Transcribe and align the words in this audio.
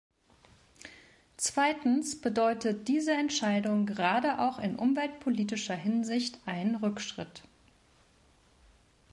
Zweitens 1.37 2.19
bedeutet 2.21 2.87
diese 2.87 3.11
Entscheidung 3.13 3.85
gerade 3.85 4.39
auch 4.39 4.57
in 4.57 4.75
umweltpolitischer 4.75 5.75
Hinsicht 5.75 6.39
einen 6.47 6.73
Rückschritt. 6.77 7.43